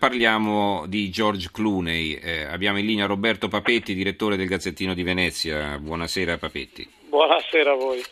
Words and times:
Parliamo 0.00 0.86
di 0.86 1.10
George 1.10 1.50
Clooney. 1.52 2.14
Eh, 2.14 2.44
abbiamo 2.44 2.78
in 2.78 2.86
linea 2.86 3.04
Roberto 3.04 3.48
Papetti, 3.48 3.92
direttore 3.92 4.36
del 4.36 4.46
Gazzettino 4.46 4.94
di 4.94 5.02
Venezia. 5.02 5.76
Buonasera 5.76 6.38
Papetti. 6.38 6.90
Buonasera 7.06 7.72
a 7.72 7.74
voi. 7.74 8.02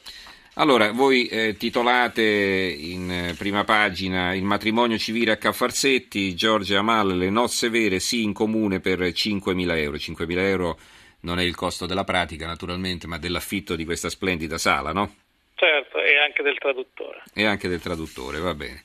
Allora, 0.57 0.93
voi 0.93 1.29
eh, 1.29 1.57
titolate 1.57 2.23
in 2.23 3.11
eh, 3.11 3.35
prima 3.39 3.65
pagina 3.65 4.35
il 4.35 4.43
matrimonio 4.43 4.99
civile 4.99 5.33
a 5.33 5.37
Caffarsetti, 5.39 6.35
Giorgio 6.35 6.77
Amal, 6.77 7.17
le 7.17 7.31
nozze 7.31 7.71
vere 7.71 8.01
sì 8.01 8.23
in 8.23 8.35
comune 8.35 8.81
per 8.81 8.99
5.000 8.99 9.77
euro. 9.79 9.97
5.000 9.97 10.39
euro 10.41 10.79
non 11.21 11.39
è 11.39 11.43
il 11.43 11.55
costo 11.55 11.87
della 11.87 12.05
pratica 12.05 12.47
naturalmente, 12.47 13.07
ma 13.07 13.17
dell'affitto 13.17 13.75
di 13.75 13.87
questa 13.87 14.11
splendida 14.11 14.59
sala, 14.59 14.93
no? 14.93 15.15
Certo, 15.55 16.03
e 16.03 16.19
anche 16.19 16.43
del 16.43 16.59
traduttore. 16.59 17.23
E 17.33 17.47
anche 17.47 17.67
del 17.67 17.81
traduttore, 17.81 18.41
va 18.41 18.53
bene. 18.53 18.85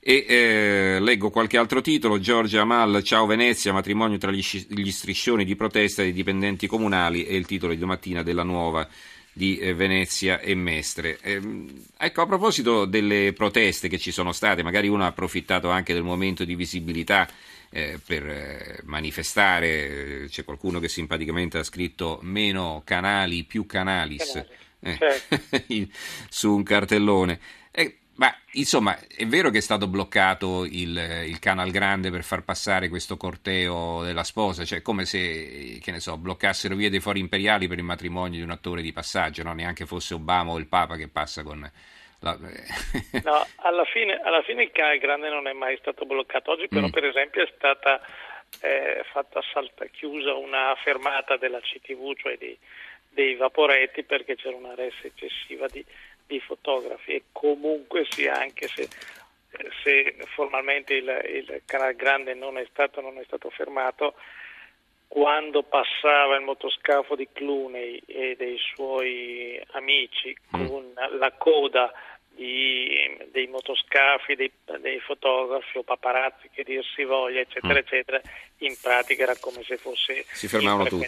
E 0.00 0.24
eh, 0.28 0.98
leggo 1.00 1.30
qualche 1.30 1.58
altro 1.58 1.80
titolo, 1.80 2.20
Giorgia 2.20 2.62
Amal, 2.62 3.02
Ciao 3.02 3.26
Venezia, 3.26 3.72
matrimonio 3.72 4.16
tra 4.16 4.30
gli, 4.30 4.44
gli, 4.68 4.90
striscioni 4.90 5.44
di 5.44 5.56
protesta 5.56 6.02
dei 6.02 6.12
dipendenti 6.12 6.66
comunali 6.66 7.24
è 7.24 7.32
il 7.32 7.46
titolo 7.46 7.72
di 7.72 7.78
domattina 7.78 8.22
della 8.22 8.44
nuova 8.44 8.88
di 9.32 9.58
eh, 9.58 9.74
Venezia 9.74 10.40
e 10.40 10.54
Mestre. 10.54 11.18
Eh, 11.20 11.40
ecco, 11.96 12.22
a 12.22 12.26
proposito 12.26 12.84
delle 12.84 13.32
proteste 13.32 13.88
che 13.88 13.98
ci 13.98 14.10
sono 14.10 14.32
state, 14.32 14.62
magari 14.62 14.88
uno 14.88 15.04
ha 15.04 15.08
approfittato 15.08 15.68
anche 15.68 15.94
del 15.94 16.02
momento 16.02 16.44
di 16.44 16.54
visibilità 16.54 17.28
eh, 17.70 18.00
per 18.04 18.26
eh, 18.26 18.80
manifestare, 18.84 20.26
c'è 20.28 20.44
qualcuno 20.44 20.80
che 20.80 20.88
simpaticamente 20.88 21.58
ha 21.58 21.62
scritto 21.62 22.18
meno 22.22 22.82
canali, 22.84 23.44
più 23.44 23.66
canalis 23.66 24.44
certo. 24.80 25.36
su 26.28 26.54
un 26.54 26.62
cartellone. 26.62 27.40
Ma 28.18 28.34
insomma, 28.54 28.98
è 29.16 29.24
vero 29.26 29.48
che 29.50 29.58
è 29.58 29.60
stato 29.60 29.86
bloccato 29.86 30.64
il, 30.64 31.24
il, 31.26 31.38
Canal 31.38 31.70
Grande 31.70 32.10
per 32.10 32.24
far 32.24 32.42
passare 32.42 32.88
questo 32.88 33.16
corteo 33.16 34.02
della 34.02 34.24
sposa, 34.24 34.64
cioè 34.64 34.82
come 34.82 35.04
se, 35.04 35.78
che 35.80 35.90
ne 35.92 36.00
so, 36.00 36.16
bloccassero 36.16 36.74
via 36.74 36.90
dei 36.90 36.98
fori 36.98 37.20
imperiali 37.20 37.68
per 37.68 37.78
il 37.78 37.84
matrimonio 37.84 38.38
di 38.38 38.44
un 38.44 38.50
attore 38.50 38.82
di 38.82 38.92
passaggio, 38.92 39.44
no? 39.44 39.52
neanche 39.52 39.86
fosse 39.86 40.14
Obama 40.14 40.50
o 40.50 40.58
il 40.58 40.66
Papa 40.66 40.96
che 40.96 41.06
passa 41.06 41.44
con... 41.44 41.60
La... 42.20 42.36
no, 43.22 43.46
alla 43.58 43.84
fine, 43.84 44.20
alla 44.20 44.42
fine, 44.42 44.64
il 44.64 44.72
Canal 44.72 44.98
Grande 44.98 45.28
non 45.28 45.46
è 45.46 45.52
mai 45.52 45.76
stato 45.76 46.04
bloccato. 46.04 46.50
Oggi 46.50 46.66
però, 46.66 46.88
mm. 46.88 46.90
per 46.90 47.04
esempio, 47.04 47.44
è 47.44 47.52
stata 47.54 48.00
eh, 48.62 49.04
fatta 49.12 49.40
salta, 49.52 49.84
chiusa 49.86 50.34
una 50.34 50.74
fermata 50.82 51.36
della 51.36 51.60
CTV, 51.60 52.16
cioè 52.16 52.36
di, 52.36 52.58
dei 53.10 53.36
vaporetti, 53.36 54.02
perché 54.02 54.34
c'era 54.34 54.56
una 54.56 54.74
ressa 54.74 55.06
eccessiva 55.06 55.68
di 55.68 55.84
di 56.28 56.38
fotografi 56.38 57.14
e 57.14 57.22
comunque 57.32 58.06
sia 58.08 58.34
anche 58.34 58.68
se, 58.68 58.88
se 59.82 60.16
formalmente 60.34 60.94
il, 60.94 61.08
il, 61.24 61.62
canale 61.64 61.96
grande 61.96 62.34
non 62.34 62.58
è, 62.58 62.66
stato, 62.70 63.00
non 63.00 63.18
è 63.18 63.24
stato 63.24 63.50
fermato 63.50 64.14
quando 65.08 65.62
passava 65.62 66.36
il 66.36 66.44
motoscafo 66.44 67.16
di 67.16 67.26
Clooney 67.32 68.02
e 68.06 68.36
dei 68.36 68.58
suoi 68.58 69.60
amici 69.72 70.36
mm. 70.54 70.66
con 70.66 70.92
la 71.18 71.32
coda 71.32 71.90
di, 72.38 73.16
dei 73.32 73.48
motoscafi, 73.48 74.36
dei, 74.36 74.50
dei, 74.78 75.00
fotografi 75.00 75.78
o 75.78 75.82
paparazzi 75.82 76.48
che 76.54 76.62
dir 76.62 76.84
si 76.94 77.02
voglia, 77.02 77.40
eccetera, 77.40 77.74
mm. 77.74 77.76
eccetera, 77.76 78.20
in 78.58 78.76
pratica 78.80 79.24
era 79.24 79.36
come 79.40 79.64
se 79.64 79.76
fosse... 79.76 80.24
Si 80.30 80.46
fermavano 80.46 80.88
tutti. 80.88 81.04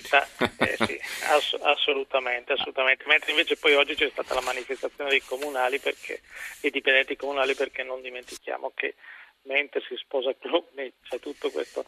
Eh, 0.59 0.77
sì, 0.77 1.01
ass- 1.31 1.59
assolutamente, 1.63 2.55
assolutamente. 2.55 3.05
Mentre 3.07 3.31
invece 3.31 3.57
poi 3.57 3.75
oggi 3.75 3.95
c'è 3.95 4.11
stata 4.11 4.35
la 4.35 4.41
manifestazione 4.41 5.11
dei 5.11 5.23
comunali, 5.23 5.79
perché, 5.79 6.21
dei 6.61 6.73
dipendenti 6.73 7.15
comunali, 7.15 7.55
perché 7.55 7.85
non 7.85 8.03
dimentichiamo 8.03 8.73
che 8.75 8.97
mentre 9.43 9.81
si 9.87 9.95
sposa 9.97 10.35
Cluny 10.39 10.93
c'è 11.03 11.19
tutto 11.19 11.51
questo 11.51 11.85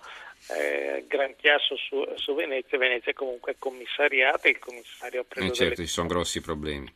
eh, 0.49 1.05
gran 1.07 1.35
chiasso 1.37 1.77
su, 1.77 2.05
su, 2.17 2.35
Venezia, 2.35 2.77
Venezia 2.79 3.13
comunque 3.13 3.53
è 3.53 3.57
commissariata 3.59 4.49
e 4.49 4.51
il 4.51 4.59
commissario 4.59 5.21
ha 5.21 5.25
preso... 5.25 5.53
Eh 5.53 5.55
certo, 5.55 5.75
delle... 5.75 5.87
ci 5.87 5.93
sono 5.93 6.09
grossi 6.09 6.41
problemi. 6.41 6.93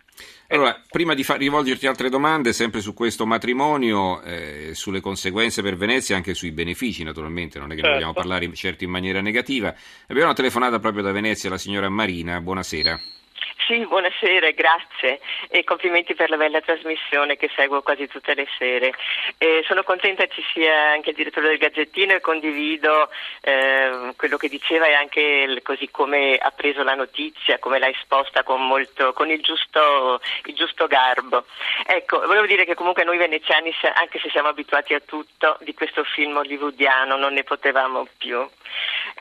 Allora, 0.48 0.83
prima 0.90 1.14
di 1.14 1.22
far, 1.22 1.39
rivolgerti 1.39 1.86
altre 1.86 2.08
domande, 2.08 2.52
sempre 2.52 2.80
su 2.80 2.95
questo 2.95 3.27
matrimonio, 3.27 4.20
eh, 4.22 4.74
sulle 4.74 5.00
conseguenze 5.00 5.62
per 5.62 5.77
Venezia 5.77 6.14
e 6.14 6.18
anche 6.18 6.34
sui 6.34 6.50
benefici, 6.50 7.05
naturalmente, 7.05 7.58
non 7.58 7.70
è 7.70 7.74
che 7.74 7.83
certo. 7.83 7.95
vogliamo 7.95 8.12
parlare 8.12 8.52
certo 8.55 8.84
in 8.84 8.90
maniera 8.90 9.20
negativa, 9.20 9.74
abbiamo 10.05 10.24
una 10.24 10.34
telefonata 10.34 10.78
proprio 10.78 11.02
da 11.02 11.12
Venezia, 11.12 11.50
la 11.50 11.58
signora 11.58 11.89
Marina, 11.89 12.40
buonasera. 12.40 13.15
Sì, 13.58 13.84
buonasera, 13.84 14.50
grazie 14.50 15.18
e 15.48 15.64
complimenti 15.64 16.14
per 16.14 16.30
la 16.30 16.36
bella 16.36 16.61
trasmissione 16.61 17.36
che 17.36 17.50
seguo 17.56 17.83
quasi 17.83 18.06
tutte 18.06 18.34
le 18.34 18.46
sere. 18.58 18.92
Eh, 19.39 19.64
sono 19.67 19.83
contenta 19.83 20.27
ci 20.28 20.44
sia 20.52 20.90
anche 20.90 21.11
il 21.11 21.17
direttore 21.17 21.48
del 21.48 21.58
Gazzettino 21.58 22.12
e 22.12 22.20
condivido 22.20 23.08
eh, 23.40 24.12
quello 24.16 24.36
che 24.36 24.48
diceva 24.48 24.86
e 24.86 24.92
anche 24.92 25.20
il, 25.20 25.62
così 25.62 25.90
come 25.90 26.36
ha 26.36 26.50
preso 26.50 26.84
la 26.84 26.95
notizia, 26.95 27.58
come 27.58 27.78
l'ha 27.78 27.89
esposta 27.89 28.45
con, 28.45 28.64
molto, 28.64 29.12
con 29.14 29.30
il, 29.30 29.40
giusto, 29.40 30.20
il, 30.45 30.55
giusto, 30.55 30.86
garbo. 30.86 31.46
Ecco, 31.86 32.20
volevo 32.20 32.46
dire 32.46 32.64
che 32.66 32.74
comunque 32.74 33.02
noi 33.02 33.16
veneziani, 33.16 33.74
anche 33.95 34.20
se 34.20 34.30
siamo 34.30 34.48
abituati 34.48 34.95
a 34.95 35.00
tutto, 35.00 35.56
di 35.62 35.74
questo 35.74 36.05
film 36.05 36.36
hollywoodiano 36.36 37.16
non 37.16 37.33
ne 37.33 37.42
potevamo 37.42 38.06
più. 38.16 38.46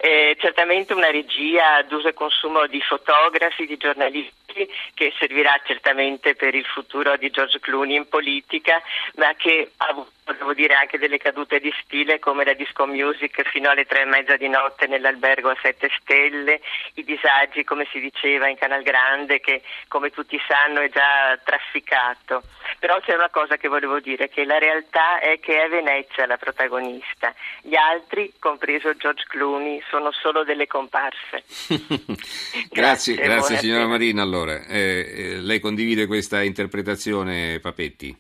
Eh, 0.08 0.38
certamente 0.40 0.94
una 0.94 1.10
regia 1.10 1.78
ad 1.78 1.92
uso 1.92 2.10
e 2.10 2.14
consumo 2.14 2.68
di 2.68 2.80
fotografi, 2.80 3.66
di 3.66 3.76
giornalisti 3.76 4.45
che 4.94 5.14
servirà 5.18 5.60
certamente 5.66 6.36
per 6.36 6.56
il 6.56 6.66
futuro 6.66 7.18
di 7.18 7.30
George 7.30 7.60
Clooney 7.60 7.96
in 7.96 8.08
politica, 8.08 8.82
ma 9.16 9.34
che 9.36 9.72
ha 9.78 9.88
avuto 9.88 10.14
devo 10.34 10.54
dire 10.54 10.74
anche 10.74 10.98
delle 10.98 11.18
cadute 11.18 11.60
di 11.60 11.72
stile 11.84 12.20
come 12.20 12.44
la 12.44 12.54
disco 12.54 12.88
music 12.88 13.48
fino 13.50 13.70
alle 13.70 13.86
tre 13.86 14.02
e 14.02 14.06
mezza 14.06 14.36
di 14.38 14.48
notte 14.48 14.88
nell'albergo 14.88 15.50
a 15.50 15.58
sette 15.62 15.90
stelle, 16.02 16.62
i 16.96 17.04
disagi 17.04 17.64
come 17.64 17.88
si 17.92 18.00
diceva 18.00 18.48
in 18.48 18.58
Canal 18.58 18.82
Grande 18.82 19.40
che 19.40 19.62
come 19.88 20.10
tutti 20.10 20.40
sanno 20.48 20.82
è 20.82 20.90
già 20.90 21.40
trafficato. 21.44 22.44
Però 22.80 23.00
c'è 23.02 23.14
una 23.14 23.30
cosa 23.30 23.58
che 23.58 23.68
volevo 23.68 24.00
dire, 24.00 24.28
che 24.30 24.44
la 24.46 24.58
realtà 24.58 25.20
è 25.20 25.40
che 25.40 25.64
è 25.64 25.70
Venezia 25.70 26.26
la 26.26 26.38
protagonista, 26.38 27.34
gli 27.62 27.76
altri, 27.76 28.34
compreso 28.40 28.96
George 28.96 29.26
Clooney, 29.28 29.82
sono 29.90 30.12
solo 30.12 30.44
delle 30.44 30.66
comparse. 30.66 31.44
grazie, 32.70 33.16
grazie, 33.16 33.16
grazie 33.16 33.58
signora 33.58 33.86
Marina. 33.86 34.24
Allora, 34.24 34.45
eh, 34.50 34.66
eh, 34.68 35.36
lei 35.42 35.60
condivide 35.60 36.08
questa 36.08 36.42
interpretazione, 36.42 37.60
Papetti? 37.60 38.16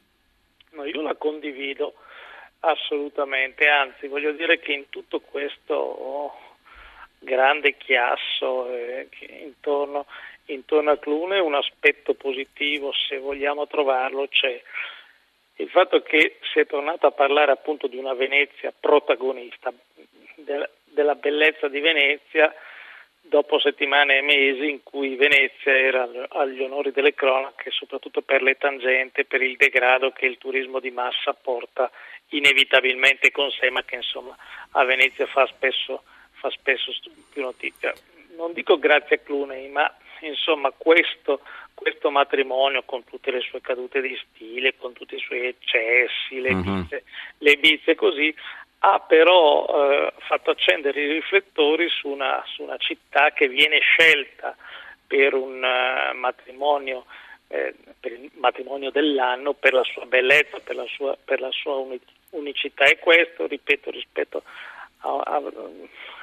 No, 0.71 0.85
io 0.85 1.01
la 1.01 1.15
condivido 1.15 1.93
assolutamente, 2.59 3.67
anzi 3.67 4.07
voglio 4.07 4.31
dire 4.31 4.59
che 4.59 4.73
in 4.73 4.89
tutto 4.89 5.19
questo 5.19 6.33
grande 7.19 7.75
chiasso 7.77 8.69
eh, 8.69 9.07
intorno, 9.43 10.05
intorno 10.45 10.91
a 10.91 10.97
Clune 10.97 11.39
un 11.39 11.55
aspetto 11.55 12.13
positivo, 12.13 12.91
se 12.93 13.17
vogliamo 13.17 13.67
trovarlo, 13.67 14.27
c'è. 14.27 14.61
Il 15.57 15.69
fatto 15.69 16.01
che 16.01 16.37
si 16.51 16.59
è 16.59 16.65
tornato 16.65 17.07
a 17.07 17.11
parlare 17.11 17.51
appunto 17.51 17.87
di 17.87 17.97
una 17.97 18.13
Venezia 18.13 18.73
protagonista, 18.77 19.71
de- 20.35 20.69
della 20.83 21.15
bellezza 21.15 21.67
di 21.67 21.79
Venezia, 21.79 22.53
dopo 23.27 23.59
settimane 23.59 24.17
e 24.17 24.21
mesi 24.21 24.69
in 24.69 24.83
cui 24.83 25.15
Venezia 25.15 25.75
era 25.75 26.07
agli 26.29 26.61
onori 26.61 26.91
delle 26.91 27.13
cronache, 27.13 27.71
soprattutto 27.71 28.21
per 28.21 28.41
le 28.41 28.55
tangente, 28.57 29.25
per 29.25 29.41
il 29.41 29.55
degrado 29.57 30.11
che 30.11 30.25
il 30.25 30.37
turismo 30.37 30.79
di 30.79 30.91
massa 30.91 31.33
porta 31.33 31.89
inevitabilmente 32.29 33.31
con 33.31 33.49
sé, 33.51 33.69
ma 33.69 33.83
che 33.83 33.95
insomma 33.95 34.35
a 34.71 34.83
Venezia 34.83 35.25
fa 35.25 35.45
spesso, 35.47 36.03
fa 36.33 36.49
spesso 36.51 36.91
più 37.31 37.41
notizia. 37.41 37.93
Non 38.37 38.53
dico 38.53 38.77
grazie 38.77 39.15
a 39.15 39.19
Cluney, 39.19 39.69
ma 39.69 39.91
insomma 40.21 40.71
questo, 40.71 41.41
questo, 41.73 42.11
matrimonio 42.11 42.83
con 42.83 43.03
tutte 43.03 43.31
le 43.31 43.41
sue 43.41 43.61
cadute 43.61 44.01
di 44.01 44.17
stile, 44.23 44.75
con 44.75 44.93
tutti 44.93 45.15
i 45.15 45.19
suoi 45.19 45.45
eccessi, 45.47 46.39
le, 46.41 46.53
uh-huh. 46.53 46.61
bizie, 46.61 47.03
le 47.39 47.55
bizie 47.57 47.95
così, 47.95 48.33
ha 48.87 48.99
però 48.99 49.65
eh, 49.65 50.13
fatto 50.19 50.51
accendere 50.51 51.01
i 51.01 51.13
riflettori 51.13 51.89
su 51.89 52.07
una, 52.07 52.43
su 52.45 52.61
una, 52.61 52.77
città 52.77 53.31
che 53.31 53.47
viene 53.47 53.79
scelta 53.79 54.55
per 55.07 55.33
un 55.33 55.55
uh, 55.57 56.15
matrimonio, 56.15 57.05
eh, 57.47 57.73
per 57.99 58.11
il 58.11 58.29
matrimonio 58.35 58.91
dell'anno, 58.91 59.53
per 59.53 59.73
la 59.73 59.83
sua 59.83 60.05
bellezza, 60.05 60.59
per 60.59 60.75
la 60.75 60.85
sua, 60.85 61.17
per 61.23 61.39
la 61.39 61.49
sua 61.49 61.83
unicità 62.31 62.85
e 62.85 62.99
questo, 62.99 63.47
ripeto, 63.47 63.89
rispetto 63.89 64.43
a, 64.99 65.19
a, 65.19 65.41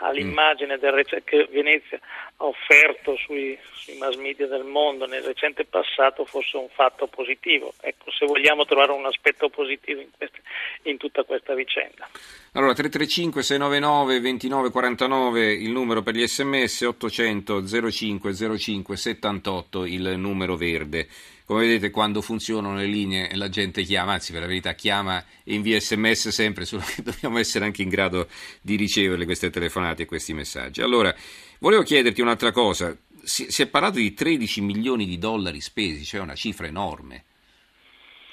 all'immagine 0.02 0.78
del, 0.78 1.04
che 1.24 1.48
Venezia 1.50 1.98
ha 2.36 2.44
offerto 2.44 3.16
sui, 3.16 3.58
sui, 3.72 3.96
mass 3.96 4.14
media 4.16 4.46
del 4.46 4.64
mondo 4.64 5.06
nel 5.06 5.22
recente 5.22 5.64
passato 5.64 6.24
fosse 6.24 6.56
un 6.56 6.68
fatto 6.68 7.08
positivo. 7.08 7.74
Ecco, 7.80 8.10
se 8.12 8.24
vogliamo 8.26 8.64
trovare 8.64 8.92
un 8.92 9.06
aspetto 9.06 9.48
positivo 9.48 10.00
in, 10.00 10.10
queste, 10.16 10.42
in 10.82 10.96
tutta 10.96 11.24
questa 11.24 11.54
vicenda. 11.54 12.08
Allora 12.54 12.74
335 12.74 13.42
699 13.42 14.20
2949 14.20 15.52
il 15.54 15.70
numero 15.70 16.02
per 16.02 16.14
gli 16.14 16.26
sms, 16.26 16.82
800 16.82 17.90
05 17.90 18.58
05 18.58 18.94
78 18.94 19.86
il 19.86 20.18
numero 20.18 20.54
verde. 20.56 21.08
Come 21.46 21.62
vedete 21.62 21.88
quando 21.88 22.20
funzionano 22.20 22.76
le 22.76 22.84
linee 22.84 23.34
la 23.36 23.48
gente 23.48 23.84
chiama, 23.84 24.12
anzi 24.12 24.32
per 24.32 24.42
la 24.42 24.46
verità 24.46 24.74
chiama 24.74 25.24
e 25.44 25.54
invia 25.54 25.80
sms 25.80 26.28
sempre, 26.28 26.66
solo 26.66 26.82
che 26.84 27.00
dobbiamo 27.02 27.38
essere 27.38 27.64
anche 27.64 27.80
in 27.80 27.88
grado 27.88 28.28
di 28.60 28.76
ricevere 28.76 29.24
queste 29.24 29.48
telefonate 29.48 30.02
e 30.02 30.06
questi 30.06 30.34
messaggi. 30.34 30.82
Allora, 30.82 31.14
volevo 31.58 31.82
chiederti 31.82 32.20
un'altra 32.20 32.52
cosa, 32.52 32.94
si, 33.22 33.46
si 33.48 33.62
è 33.62 33.66
parlato 33.66 33.96
di 33.96 34.12
13 34.12 34.60
milioni 34.60 35.06
di 35.06 35.16
dollari 35.16 35.62
spesi, 35.62 36.04
cioè 36.04 36.20
una 36.20 36.34
cifra 36.34 36.66
enorme. 36.66 37.24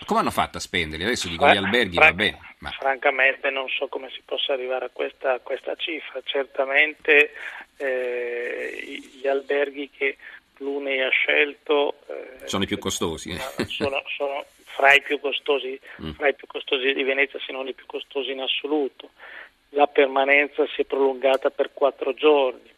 Come 0.06 0.20
hanno 0.20 0.32
fatto 0.32 0.58
a 0.58 0.62
spenderli? 0.62 1.04
Adesso 1.06 1.28
dico 1.28 1.48
gli 1.48 1.58
alberghi 1.58 1.96
Franca, 1.96 2.12
va 2.12 2.14
bene. 2.14 2.56
Ma... 2.60 2.70
Francamente 2.72 3.50
non 3.50 3.68
so 3.70 3.88
come 3.88 4.10
si 4.12 4.22
possa 4.26 4.54
arrivare 4.54 4.86
a 4.86 4.90
questa, 4.92 5.34
a 5.34 5.40
questa 5.40 5.76
cifra. 5.76 6.22
Certamente 6.24 7.32
eh, 7.78 9.00
gli 9.20 9.28
alberghi 9.28 9.90
che 9.90 10.18
Cluney 10.54 11.02
ha 11.02 11.10
scelto 11.10 12.00
eh, 12.08 12.48
sono 12.48 12.64
i 12.64 12.68
più 12.68 12.78
costosi. 12.78 13.32
Eh. 13.32 13.66
Sono, 13.66 14.02
sono 14.16 14.46
fra, 14.66 14.94
i 14.94 15.02
più 15.02 15.20
costosi, 15.20 15.80
mm. 16.02 16.12
fra 16.12 16.28
i 16.28 16.36
più 16.36 16.48
costosi 16.48 16.94
di 16.94 17.04
Venezia, 17.04 17.40
se 17.46 17.52
non 17.52 17.68
i 17.68 17.74
più 17.74 17.86
costosi 17.86 18.32
in 18.32 18.42
assoluto. 18.42 19.12
La 19.70 19.88
permanenza 19.88 20.66
si 20.68 20.82
è 20.82 20.86
prolungata 20.86 21.50
per 21.52 21.72
quattro 21.74 22.14
giorni 22.14 22.78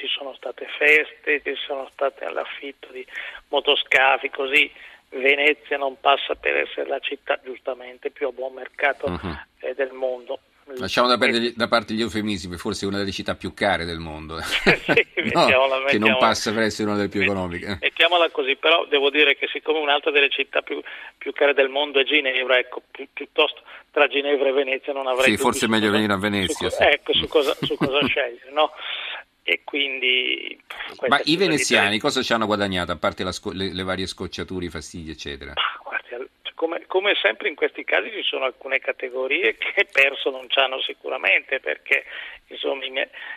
ci 0.00 0.06
sono 0.08 0.32
state 0.34 0.66
feste, 0.78 1.42
ci 1.42 1.54
sono 1.66 1.86
state 1.92 2.24
all'affitto 2.24 2.88
di 2.90 3.06
motoscafi, 3.48 4.30
così 4.30 4.72
Venezia 5.10 5.76
non 5.76 5.98
passa 6.00 6.34
per 6.34 6.56
essere 6.56 6.88
la 6.88 6.98
città 7.00 7.40
giustamente 7.42 8.10
più 8.10 8.28
a 8.28 8.32
buon 8.32 8.54
mercato 8.54 9.06
uh-huh. 9.06 9.74
del 9.74 9.92
mondo. 9.92 10.40
Lasciamo 10.76 11.08
da, 11.08 11.18
perdere, 11.18 11.52
da, 11.56 11.66
parte 11.66 11.94
gli 11.94 12.00
eufemismi, 12.00 12.56
forse 12.56 12.86
una 12.86 12.98
delle 12.98 13.10
città 13.10 13.34
più 13.34 13.52
care 13.54 13.84
del 13.84 13.98
mondo, 13.98 14.38
sì, 14.40 14.70
no, 15.34 15.46
che 15.86 15.98
non 15.98 16.16
passa 16.16 16.52
per 16.52 16.62
essere 16.62 16.88
una 16.88 16.96
delle 16.96 17.08
più 17.08 17.22
economiche. 17.22 17.78
Mettiamola 17.80 18.30
così, 18.30 18.54
però 18.54 18.86
devo 18.86 19.10
dire 19.10 19.34
che 19.36 19.48
siccome 19.48 19.80
un'altra 19.80 20.12
delle 20.12 20.30
città 20.30 20.62
più, 20.62 20.80
più 21.18 21.32
care 21.32 21.54
del 21.54 21.68
mondo 21.70 21.98
è 21.98 22.04
Ginevra, 22.04 22.56
ecco, 22.56 22.82
pi, 22.88 23.08
piuttosto 23.12 23.62
tra 23.90 24.06
Ginevra 24.06 24.48
e 24.48 24.52
Venezia 24.52 24.92
non 24.92 25.08
avrei... 25.08 25.30
Sì, 25.30 25.36
forse 25.36 25.66
è 25.66 25.68
meglio 25.68 25.86
cosa, 25.86 25.96
venire 25.96 26.12
a 26.12 26.18
Venezia. 26.18 26.70
Su, 26.70 26.76
sì. 26.76 26.82
Ecco, 26.84 27.12
su 27.14 27.26
cosa, 27.26 27.56
su 27.60 27.74
cosa 27.76 28.06
scegliere, 28.06 28.50
no? 28.52 28.70
E 29.42 29.62
quindi... 29.64 30.58
Ma 31.08 31.20
i 31.24 31.36
veneziani 31.36 31.98
cosa 31.98 32.22
ci 32.22 32.32
hanno 32.32 32.46
guadagnato, 32.46 32.92
a 32.92 32.96
parte 32.96 33.30
sco- 33.32 33.52
le, 33.52 33.72
le, 33.72 33.82
varie 33.82 34.06
scocciature, 34.06 34.66
i 34.66 34.70
fastidi, 34.70 35.10
eccetera? 35.10 35.54
Guardi, 35.82 36.28
come, 36.54 36.84
come, 36.86 37.14
sempre 37.20 37.48
in 37.48 37.54
questi 37.54 37.84
casi 37.84 38.10
ci 38.10 38.22
sono 38.22 38.44
alcune 38.44 38.78
categorie 38.78 39.56
che 39.58 39.88
perso 39.90 40.30
non 40.30 40.48
ci 40.48 40.58
hanno 40.58 40.80
sicuramente, 40.80 41.60
perché 41.60 42.04
insomma 42.48 42.84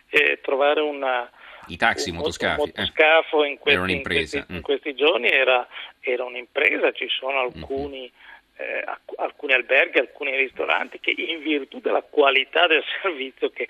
eh, 0.09 0.39
trovare 0.41 0.81
una... 0.81 1.29
I 1.67 1.77
taxi, 1.77 2.09
un, 2.09 2.17
motoscafi, 2.17 2.59
un 2.59 2.71
motoscafo 2.75 3.43
eh. 3.43 3.49
in, 3.49 3.57
questi, 3.59 3.91
in, 3.91 4.03
questi, 4.03 4.37
mm. 4.37 4.55
in, 4.55 4.61
questi, 4.61 4.95
giorni 4.95 5.29
era, 5.29 5.67
era, 5.99 6.23
un'impresa, 6.23 6.91
ci 6.91 7.07
sono 7.09 7.39
alcuni... 7.39 8.01
Mm-hmm. 8.01 8.31
Eh, 8.55 8.85
alcuni 9.15 9.53
alberghi, 9.53 9.97
alcuni 9.97 10.35
ristoranti 10.35 10.99
che 10.99 11.11
in 11.17 11.41
virtù 11.41 11.79
della 11.79 12.03
qualità 12.03 12.67
del 12.67 12.83
servizio 13.01 13.49
che 13.49 13.67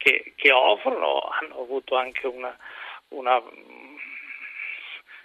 che, 0.00 0.32
che 0.34 0.50
offrono 0.50 1.20
hanno 1.20 1.60
avuto 1.60 1.94
anche 1.94 2.26
una, 2.26 2.56
una 3.08 3.42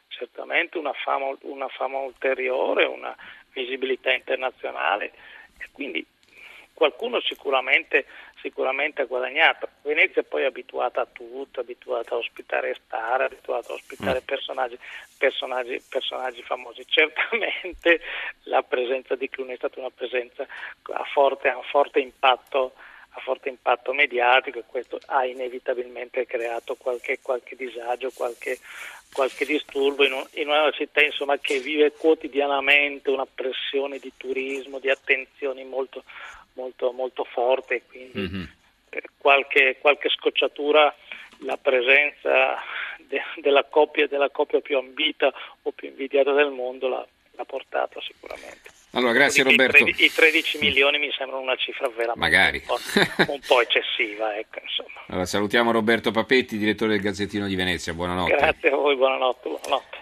certamente 0.10 0.78
una 0.78 0.92
fama, 0.92 1.34
una 1.42 1.70
fama 1.70 2.00
ulteriore, 2.00 2.84
una 2.84 3.16
visibilità 3.54 4.12
internazionale 4.12 5.14
e 5.58 5.70
quindi 5.72 6.06
qualcuno 6.75 7.19
sicuramente, 7.22 8.06
sicuramente, 8.42 9.01
ha 9.01 9.06
guadagnato. 9.06 9.69
Venezia 9.81 10.22
poi 10.22 10.44
è 10.44 10.45
abituata 10.45 11.01
a 11.01 11.07
tutto, 11.12 11.62
abituata 11.62 12.13
a 12.13 12.18
ospitare 12.18 12.75
star, 12.86 13.22
abituata 13.22 13.72
a 13.72 13.75
ospitare 13.75 14.19
mm. 14.22 14.25
personaggi, 14.25 14.77
personaggi, 15.18 15.81
personaggi 15.89 16.44
famosi. 16.44 16.86
Certamente 16.88 18.01
la 18.44 18.62
presenza 18.62 19.16
di 19.16 19.30
Cluny 19.30 19.54
è 19.54 19.57
stata 19.57 19.80
una 19.80 19.89
presenza 19.89 20.44
a 20.44 21.04
forte, 21.12 21.48
a 21.48 21.62
forte 21.63 22.00
impatto 22.00 22.74
a 23.18 23.21
forte 23.21 23.48
impatto 23.50 23.94
mediatico 23.94 24.60
e 24.60 24.63
questo 24.68 25.00
ha 25.06 25.25
inevitabilmente 25.25 26.25
creato 26.25 26.75
qualche, 26.75 27.19
qualche 27.21 27.56
disagio, 27.56 28.12
qualche, 28.13 28.60
qualche 29.13 29.45
disturbo 29.45 30.04
in, 30.04 30.12
un, 30.12 30.25
in, 30.33 30.50
una 30.50 30.69
città 30.71 31.01
insomma, 31.01 31.38
che 31.38 31.60
vive 31.60 31.94
quotidianamente 31.94 33.10
una 33.10 33.25
pressione 33.25 34.00
di 34.00 34.12
turismo, 34.18 34.80
di 34.80 34.89
attenzioni 34.89 35.63
molto, 35.63 36.04
molto, 36.56 36.92
molto 36.92 37.24
forte, 37.24 37.84
quindi 37.88 38.19
mm-hmm. 38.19 38.44
qualche, 39.18 39.78
qualche 39.80 40.10
scocciatura 40.10 40.94
la 41.40 41.57
presenza 41.57 42.57
de, 42.98 43.22
della, 43.38 43.63
coppia, 43.66 44.07
della 44.07 44.30
coppia 44.30 44.62
più 44.62 44.78
ambita 44.78 45.31
o 45.62 45.72
più 45.72 45.90
invidiata 45.90 46.31
del 46.34 46.52
mondo 46.52 46.88
l'ha, 46.88 47.06
l'ha 47.31 47.46
portata 47.46 48.00
sicuramente. 48.02 48.74
Allora, 48.92 49.12
grazie 49.12 49.44
Roberto. 49.44 49.78
I 49.78 49.94
13, 49.94 50.06
I 50.06 50.10
13 50.10 50.57
milioni 50.60 50.98
mi 50.98 51.12
sembrano 51.12 51.42
una 51.42 51.57
cifra 51.57 51.90
veramente 51.90 52.19
Magari. 52.19 52.63
Un, 52.66 52.78
po', 53.25 53.31
un 53.34 53.40
po' 53.46 53.62
eccessiva. 53.62 54.38
Ecco, 54.38 54.60
allora, 55.07 55.25
salutiamo 55.25 55.72
Roberto 55.72 56.12
Papetti, 56.12 56.57
direttore 56.57 56.92
del 56.92 57.02
Gazzettino 57.02 57.46
di 57.46 57.56
Venezia. 57.56 57.94
Buonanotte. 57.94 58.36
Grazie 58.36 58.69
a 58.69 58.75
voi, 58.75 58.96
buonanotte. 58.96 59.50
buonanotte. 59.50 59.94